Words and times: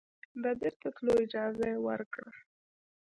د 0.43 0.45
بیرته 0.59 0.87
تللو 0.95 1.13
اجازه 1.25 1.65
یې 1.71 1.77
ورکړه. 1.87 2.29